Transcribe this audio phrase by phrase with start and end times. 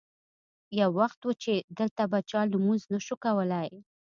[0.79, 3.67] یو وخت و چې دلته به چا لمونځ نه شو کولی.